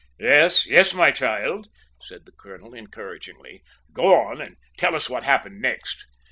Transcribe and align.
"Yes, 0.17 0.95
my 0.95 1.11
child," 1.11 1.67
said 2.01 2.25
the 2.25 2.31
colonel 2.31 2.73
encouragingly, 2.73 3.61
"go 3.93 4.15
on 4.19 4.41
and 4.41 4.57
tell 4.75 4.95
us 4.95 5.11
what 5.11 5.21
happened 5.21 5.61
next." 5.61 6.07